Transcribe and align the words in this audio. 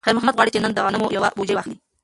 خیر 0.05 0.15
محمد 0.17 0.35
غواړي 0.37 0.51
چې 0.53 0.61
نن 0.63 0.71
د 0.73 0.79
غنمو 0.85 1.13
یوه 1.17 1.29
بوجۍ 1.37 1.55
واخلي. 1.55 1.75